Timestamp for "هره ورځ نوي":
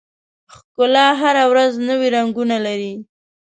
1.21-2.07